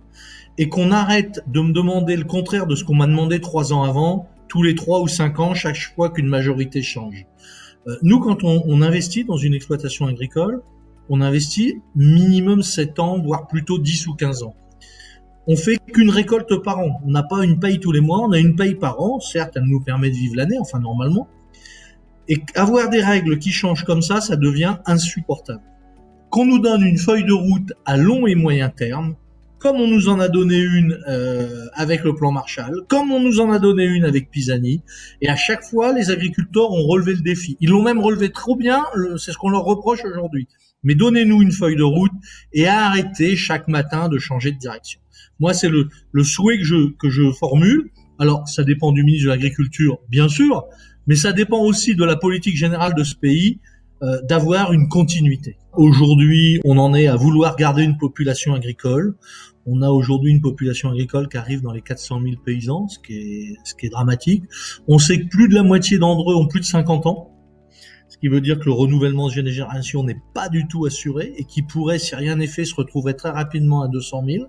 Et 0.58 0.68
qu'on 0.68 0.92
arrête 0.92 1.42
de 1.48 1.62
me 1.62 1.72
demander 1.72 2.18
le 2.18 2.26
contraire 2.26 2.68
de 2.68 2.76
ce 2.76 2.84
qu'on 2.84 2.96
m'a 2.96 3.08
demandé 3.08 3.40
trois 3.40 3.72
ans 3.72 3.84
avant, 3.84 4.28
tous 4.50 4.64
les 4.64 4.76
trois 4.76 5.00
ou 5.00 5.08
cinq 5.08 5.40
ans, 5.40 5.54
chaque 5.54 5.78
fois 5.78 6.10
qu'une 6.10 6.28
majorité 6.28 6.82
change. 6.82 7.26
Euh, 7.88 7.96
nous, 8.02 8.20
quand 8.20 8.44
on, 8.44 8.64
on 8.66 8.82
investit 8.82 9.24
dans 9.24 9.38
une 9.38 9.54
exploitation 9.54 10.08
agricole, 10.08 10.62
on 11.10 11.22
investit 11.22 11.82
minimum 11.96 12.62
7 12.62 13.00
ans, 13.00 13.20
voire 13.20 13.48
plutôt 13.48 13.80
10 13.80 14.08
ou 14.08 14.14
15 14.14 14.44
ans. 14.44 14.56
On 15.48 15.56
fait 15.56 15.78
qu'une 15.94 16.10
récolte 16.10 16.62
par 16.62 16.80
an. 16.80 17.02
On 17.06 17.12
n'a 17.12 17.24
pas 17.24 17.44
une 17.44 17.60
paye 17.60 17.80
tous 17.80 17.94
les 17.94 18.02
mois, 18.02 18.20
on 18.20 18.34
a 18.34 18.40
une 18.40 18.56
paye 18.56 18.76
par 18.76 19.00
an. 19.02 19.20
Certes, 19.22 19.54
elle 19.56 19.64
nous 19.64 19.80
permet 19.80 20.10
de 20.10 20.16
vivre 20.16 20.36
l'année, 20.36 20.58
enfin 20.60 20.80
normalement. 20.80 21.28
Et 22.28 22.38
avoir 22.56 22.90
des 22.90 23.02
règles 23.02 23.40
qui 23.40 23.52
changent 23.52 23.86
comme 23.86 24.02
ça, 24.02 24.20
ça 24.20 24.36
devient 24.36 24.78
insupportable. 24.86 25.62
Qu'on 26.30 26.46
nous 26.46 26.60
donne 26.60 26.84
une 26.84 26.98
feuille 26.98 27.24
de 27.24 27.32
route 27.32 27.72
à 27.86 27.96
long 27.96 28.28
et 28.28 28.36
moyen 28.36 28.68
terme, 28.68 29.16
comme 29.60 29.78
on 29.78 29.88
nous 29.88 30.10
en 30.10 30.20
a 30.20 30.28
donné 30.28 30.58
une 30.58 31.00
euh, 31.08 31.68
avec 31.74 32.04
le 32.04 32.14
plan 32.14 32.34
Marshall, 32.34 32.82
comme 32.90 33.14
on 33.14 33.22
nous 33.22 33.40
en 33.40 33.50
a 33.50 33.60
donné 33.60 33.86
une 33.86 34.04
avec 34.04 34.30
Pisani, 34.30 34.84
et 35.22 35.30
à 35.30 35.38
chaque 35.38 35.64
fois, 35.64 35.94
les 35.94 36.12
agriculteurs 36.12 36.72
ont 36.72 36.86
relevé 36.86 37.14
le 37.14 37.22
défi. 37.22 37.56
Ils 37.62 37.70
l'ont 37.70 37.82
même 37.82 38.00
relevé 38.00 38.30
trop 38.30 38.58
bien, 38.58 38.84
c'est 39.18 39.32
ce 39.32 39.38
qu'on 39.38 39.50
leur 39.50 39.64
reproche 39.64 40.04
aujourd'hui 40.04 40.50
mais 40.84 40.96
donnez-nous 40.96 41.42
une 41.42 41.52
feuille 41.52 41.76
de 41.76 41.84
route 41.84 42.12
et 42.54 42.68
arrêtez 42.68 43.36
chaque 43.36 43.68
matin 43.68 44.10
de 44.10 44.18
changer 44.18 44.52
de 44.52 44.58
direction. 44.58 45.00
Moi, 45.40 45.54
c'est 45.54 45.70
le, 45.70 45.90
le 46.12 46.24
souhait 46.24 46.58
que 46.58 46.64
je, 46.64 46.92
que 46.98 47.10
je 47.10 47.32
formule. 47.32 47.92
Alors, 48.20 48.48
ça 48.48 48.64
dépend 48.64 48.92
du 48.92 49.04
ministre 49.04 49.26
de 49.26 49.30
l'Agriculture, 49.30 50.00
bien 50.10 50.28
sûr, 50.28 50.66
mais 51.06 51.16
ça 51.16 51.34
dépend 51.34 51.60
aussi 51.60 51.96
de 51.96 52.04
la 52.04 52.16
politique 52.16 52.56
générale 52.56 52.96
de 52.96 53.04
ce 53.04 53.16
pays 53.16 53.60
euh, 54.04 54.22
d'avoir 54.24 54.74
une 54.74 54.90
continuité. 54.90 55.58
Aujourd'hui, 55.74 56.60
on 56.64 56.78
en 56.78 56.94
est 56.94 57.08
à 57.08 57.16
vouloir 57.16 57.56
garder 57.56 57.84
une 57.84 57.98
population 57.98 58.54
agricole. 58.54 59.16
On 59.66 59.82
a 59.82 59.90
aujourd'hui 59.90 60.32
une 60.32 60.42
population 60.42 60.90
agricole 60.90 61.28
qui 61.30 61.38
arrive 61.38 61.62
dans 61.62 61.72
les 61.72 61.82
400 61.82 62.22
000 62.22 62.36
paysans, 62.44 62.88
ce 62.88 63.00
qui 63.00 63.14
est, 63.14 63.56
ce 63.64 63.74
qui 63.76 63.88
est 63.88 63.90
dramatique. 63.90 64.44
On 64.88 65.00
sait 65.00 65.20
que 65.20 65.28
plus 65.28 65.50
de 65.50 65.56
la 65.56 65.64
moitié 65.64 65.98
d'entre 65.98 66.32
eux 66.32 66.36
ont 66.36 66.48
plus 66.48 66.60
de 66.60 66.66
50 66.66 67.06
ans 67.08 67.37
ce 68.08 68.18
qui 68.18 68.28
veut 68.28 68.42
dire 68.42 68.60
que 68.60 68.66
le 68.66 68.72
renouvellement 68.72 69.28
de 69.28 69.34
génération 69.34 70.04
n'est 70.04 70.20
pas 70.34 70.50
du 70.50 70.68
tout 70.68 70.86
assuré 70.86 71.34
et 71.38 71.44
qui 71.44 71.62
pourrait, 71.62 72.00
si 72.00 72.16
rien 72.16 72.36
n'est 72.36 72.48
fait, 72.48 72.66
se 72.66 72.76
retrouver 72.76 73.16
très 73.16 73.30
rapidement 73.30 73.82
à 73.82 73.88
200 73.88 74.24
000. 74.26 74.46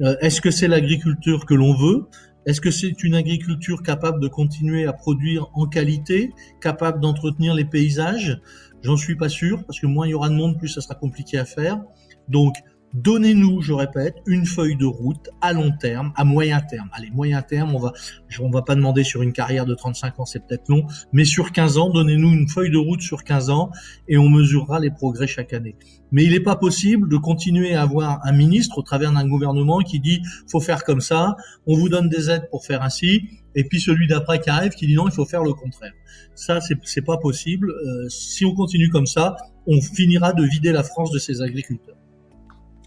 Euh, 0.00 0.16
Est-ce 0.20 0.40
que 0.40 0.50
c'est 0.50 0.68
l'agriculture 0.68 1.46
que 1.46 1.54
l'on 1.54 1.74
veut? 1.74 2.08
Est-ce 2.44 2.60
que 2.60 2.72
c'est 2.72 3.04
une 3.04 3.14
agriculture 3.14 3.82
capable 3.82 4.20
de 4.20 4.26
continuer 4.26 4.86
à 4.86 4.92
produire 4.92 5.48
en 5.54 5.66
qualité, 5.66 6.32
capable 6.60 7.00
d'entretenir 7.00 7.54
les 7.54 7.64
paysages? 7.64 8.40
J'en 8.82 8.96
suis 8.96 9.14
pas 9.14 9.28
sûr, 9.28 9.64
parce 9.64 9.78
que 9.78 9.86
moins 9.86 10.08
il 10.08 10.10
y 10.10 10.14
aura 10.14 10.28
de 10.28 10.34
monde, 10.34 10.58
plus 10.58 10.68
ça 10.68 10.80
sera 10.80 10.96
compliqué 10.96 11.38
à 11.38 11.44
faire. 11.44 11.80
Donc, 12.28 12.56
Donnez-nous, 12.94 13.62
je 13.62 13.72
répète, 13.72 14.16
une 14.26 14.44
feuille 14.44 14.76
de 14.76 14.84
route 14.84 15.30
à 15.40 15.54
long 15.54 15.72
terme, 15.80 16.12
à 16.14 16.24
moyen 16.24 16.60
terme. 16.60 16.90
Allez, 16.92 17.10
moyen 17.10 17.40
terme, 17.40 17.74
on 17.74 17.78
va, 17.78 17.92
on 18.38 18.50
va 18.50 18.60
pas 18.60 18.74
demander 18.74 19.02
sur 19.02 19.22
une 19.22 19.32
carrière 19.32 19.64
de 19.64 19.74
35 19.74 20.20
ans, 20.20 20.26
c'est 20.26 20.46
peut-être 20.46 20.68
long, 20.68 20.86
mais 21.10 21.24
sur 21.24 21.52
15 21.52 21.78
ans, 21.78 21.88
donnez-nous 21.88 22.30
une 22.32 22.48
feuille 22.50 22.70
de 22.70 22.76
route 22.76 23.00
sur 23.00 23.24
15 23.24 23.48
ans 23.48 23.70
et 24.08 24.18
on 24.18 24.28
mesurera 24.28 24.78
les 24.78 24.90
progrès 24.90 25.26
chaque 25.26 25.54
année. 25.54 25.74
Mais 26.10 26.24
il 26.24 26.32
n'est 26.32 26.40
pas 26.40 26.56
possible 26.56 27.08
de 27.08 27.16
continuer 27.16 27.74
à 27.74 27.80
avoir 27.80 28.20
un 28.26 28.32
ministre 28.32 28.76
au 28.76 28.82
travers 28.82 29.10
d'un 29.10 29.26
gouvernement 29.26 29.78
qui 29.78 29.98
dit 29.98 30.20
faut 30.50 30.60
faire 30.60 30.84
comme 30.84 31.00
ça, 31.00 31.34
on 31.66 31.74
vous 31.74 31.88
donne 31.88 32.10
des 32.10 32.28
aides 32.28 32.48
pour 32.50 32.66
faire 32.66 32.82
ainsi, 32.82 33.22
et 33.54 33.64
puis 33.64 33.80
celui 33.80 34.06
d'après 34.06 34.38
qui 34.38 34.50
arrive 34.50 34.72
qui 34.72 34.86
dit 34.86 34.94
non, 34.94 35.08
il 35.08 35.14
faut 35.14 35.24
faire 35.24 35.44
le 35.44 35.54
contraire. 35.54 35.92
Ça, 36.34 36.60
c'est 36.60 37.02
pas 37.02 37.16
possible. 37.16 37.70
Euh, 37.70 38.08
si 38.10 38.44
on 38.44 38.54
continue 38.54 38.90
comme 38.90 39.06
ça, 39.06 39.36
on 39.66 39.80
finira 39.80 40.32
de 40.34 40.44
vider 40.44 40.72
la 40.72 40.82
France 40.82 41.10
de 41.10 41.18
ses 41.18 41.40
agriculteurs. 41.40 41.91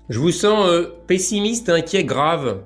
Je 0.09 0.19
vous 0.19 0.31
sens 0.31 0.67
euh, 0.67 0.93
pessimiste, 1.07 1.69
inquiet, 1.69 2.03
grave. 2.03 2.63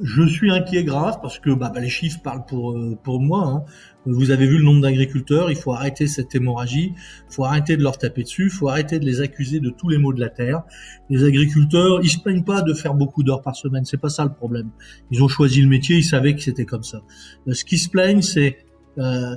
Je 0.00 0.26
suis 0.26 0.50
inquiet 0.50 0.84
grave 0.84 1.18
parce 1.22 1.38
que 1.38 1.50
bah, 1.50 1.72
bah, 1.74 1.80
les 1.80 1.88
chiffres 1.88 2.20
parlent 2.22 2.44
pour 2.46 2.72
euh, 2.72 2.96
pour 3.02 3.20
moi. 3.20 3.46
Hein. 3.46 3.64
Vous 4.06 4.30
avez 4.30 4.46
vu 4.46 4.58
le 4.58 4.64
nombre 4.64 4.82
d'agriculteurs. 4.82 5.50
Il 5.50 5.56
faut 5.56 5.72
arrêter 5.72 6.06
cette 6.06 6.34
hémorragie. 6.34 6.92
Il 6.94 7.34
faut 7.34 7.44
arrêter 7.44 7.76
de 7.76 7.82
leur 7.82 7.98
taper 7.98 8.22
dessus. 8.22 8.44
Il 8.44 8.50
faut 8.50 8.68
arrêter 8.68 8.98
de 8.98 9.04
les 9.04 9.20
accuser 9.20 9.60
de 9.60 9.70
tous 9.70 9.88
les 9.88 9.98
maux 9.98 10.12
de 10.12 10.20
la 10.20 10.28
terre. 10.28 10.62
Les 11.10 11.24
agriculteurs, 11.24 12.00
ils 12.02 12.10
se 12.10 12.18
plaignent 12.18 12.44
pas 12.44 12.62
de 12.62 12.74
faire 12.74 12.94
beaucoup 12.94 13.22
d'heures 13.22 13.42
par 13.42 13.56
semaine. 13.56 13.84
C'est 13.84 14.00
pas 14.00 14.08
ça 14.08 14.24
le 14.24 14.32
problème. 14.32 14.70
Ils 15.10 15.22
ont 15.22 15.28
choisi 15.28 15.62
le 15.62 15.68
métier. 15.68 15.96
Ils 15.96 16.04
savaient 16.04 16.34
que 16.34 16.42
c'était 16.42 16.64
comme 16.66 16.84
ça. 16.84 17.02
Euh, 17.48 17.54
ce 17.54 17.64
qui 17.64 17.78
se 17.78 17.88
plaignent, 17.88 18.22
c'est 18.22 18.58
euh, 18.98 19.36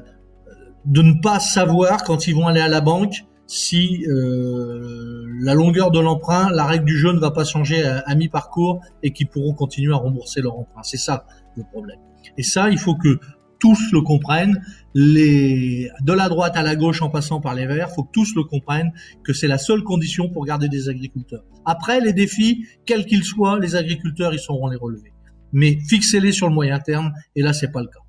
de 0.85 1.01
ne 1.01 1.13
pas 1.21 1.39
savoir 1.39 2.03
quand 2.03 2.27
ils 2.27 2.35
vont 2.35 2.47
aller 2.47 2.61
à 2.61 2.67
la 2.67 2.81
banque 2.81 3.23
si 3.51 4.05
euh, 4.07 5.25
la 5.41 5.53
longueur 5.53 5.91
de 5.91 5.99
l'emprunt, 5.99 6.49
la 6.51 6.65
règle 6.65 6.85
du 6.85 6.97
jeu 6.97 7.11
ne 7.11 7.19
va 7.19 7.31
pas 7.31 7.43
changer 7.43 7.83
à, 7.83 8.15
mi-parcours 8.15 8.79
et 9.03 9.11
qu'ils 9.11 9.27
pourront 9.27 9.53
continuer 9.53 9.91
à 9.93 9.97
rembourser 9.97 10.39
leur 10.39 10.57
emprunt. 10.57 10.83
C'est 10.83 10.95
ça 10.95 11.25
le 11.57 11.63
problème. 11.69 11.99
Et 12.37 12.43
ça, 12.43 12.69
il 12.69 12.77
faut 12.77 12.95
que 12.95 13.19
tous 13.59 13.91
le 13.91 14.01
comprennent, 14.03 14.63
de 14.95 16.13
la 16.13 16.29
droite 16.29 16.55
à 16.55 16.63
la 16.63 16.77
gauche 16.77 17.01
en 17.01 17.09
passant 17.09 17.41
par 17.41 17.53
les 17.53 17.65
verts, 17.65 17.89
il 17.91 17.93
faut 17.93 18.05
que 18.05 18.11
tous 18.13 18.33
le 18.35 18.45
comprennent, 18.45 18.93
que 19.21 19.33
c'est 19.33 19.49
la 19.49 19.57
seule 19.57 19.83
condition 19.83 20.29
pour 20.29 20.45
garder 20.45 20.69
des 20.69 20.87
agriculteurs. 20.87 21.43
Après, 21.65 21.99
les 21.99 22.13
défis, 22.13 22.65
quels 22.85 23.05
qu'ils 23.05 23.25
soient, 23.25 23.59
les 23.59 23.75
agriculteurs, 23.75 24.33
ils 24.33 24.39
sauront 24.39 24.67
les 24.67 24.77
relever. 24.77 25.11
Mais 25.51 25.77
fixez-les 25.89 26.31
sur 26.31 26.47
le 26.47 26.53
moyen 26.53 26.79
terme, 26.79 27.11
et 27.35 27.41
là, 27.41 27.51
c'est 27.51 27.71
pas 27.71 27.81
le 27.81 27.87
cas. 27.87 27.99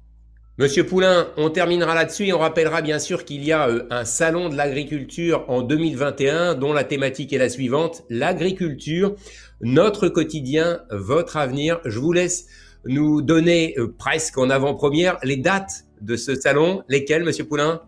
Monsieur 0.63 0.87
Poulain, 0.87 1.27
on 1.37 1.51
terminera 1.51 1.93
là-dessus 1.93 2.27
et 2.27 2.33
on 2.33 2.39
rappellera 2.39 2.83
bien 2.83 3.01
sûr 3.01 3.25
qu'il 3.25 3.43
y 3.43 3.51
a 3.51 3.69
euh, 3.69 3.85
un 3.91 4.05
salon 4.05 4.49
de 4.49 4.55
l'agriculture 4.55 5.45
en 5.49 5.61
2021 5.61 6.55
dont 6.55 6.73
la 6.73 6.85
thématique 6.85 7.33
est 7.33 7.39
la 7.39 7.49
suivante, 7.49 8.05
l'agriculture, 8.09 9.17
notre 9.61 10.07
quotidien, 10.07 10.83
votre 10.93 11.37
avenir. 11.37 11.81
Je 11.85 11.99
vous 11.99 12.13
laisse 12.13 12.47
nous 12.85 13.23
donner 13.23 13.75
euh, 13.77 13.93
presque 13.99 14.39
en 14.39 14.51
avant-première 14.51 15.19
les 15.25 15.37
dates 15.37 15.83
de 16.01 16.15
ce 16.15 16.37
salon. 16.37 16.85
Lesquelles, 16.89 17.25
Monsieur 17.25 17.45
Poulain? 17.45 17.83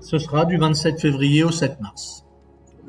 Ce 0.00 0.18
sera 0.18 0.44
du 0.44 0.58
27 0.58 1.00
février 1.00 1.44
au 1.44 1.50
7 1.50 1.80
mars. 1.80 2.26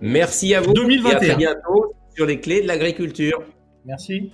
Merci 0.01 0.53
à 0.53 0.59
vous 0.59 0.73
2021. 0.73 1.11
et 1.11 1.15
à 1.15 1.17
très 1.17 1.35
bientôt 1.37 1.93
sur 2.13 2.25
les 2.25 2.41
clés 2.41 2.61
de 2.61 2.67
l'agriculture. 2.67 3.41
Merci. 3.85 4.33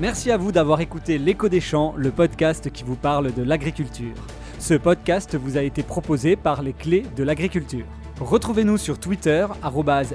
Merci 0.00 0.30
à 0.30 0.38
vous 0.38 0.50
d'avoir 0.50 0.80
écouté 0.80 1.18
L'écho 1.18 1.50
des 1.50 1.60
champs, 1.60 1.92
le 1.94 2.10
podcast 2.10 2.70
qui 2.70 2.84
vous 2.84 2.96
parle 2.96 3.34
de 3.34 3.42
l'agriculture. 3.42 4.14
Ce 4.58 4.72
podcast 4.72 5.36
vous 5.36 5.58
a 5.58 5.62
été 5.62 5.82
proposé 5.82 6.36
par 6.36 6.62
les 6.62 6.72
clés 6.72 7.04
de 7.16 7.22
l'agriculture. 7.22 7.84
Retrouvez-nous 8.18 8.78
sur 8.78 8.98
Twitter, 8.98 9.46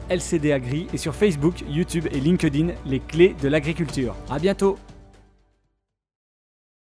LCDAgri 0.09 0.87
et 0.91 0.97
sur 0.97 1.13
Facebook, 1.13 1.63
YouTube 1.69 2.07
et 2.11 2.19
LinkedIn, 2.19 2.69
les 2.87 2.99
clés 2.99 3.35
de 3.39 3.47
l'agriculture. 3.47 4.15
À 4.27 4.39
bientôt! 4.39 4.75